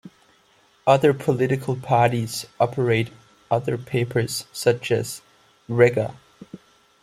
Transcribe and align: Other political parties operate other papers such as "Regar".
Other 0.87 1.13
political 1.13 1.75
parties 1.75 2.47
operate 2.59 3.11
other 3.51 3.77
papers 3.77 4.47
such 4.51 4.89
as 4.89 5.21
"Regar". 5.69 6.15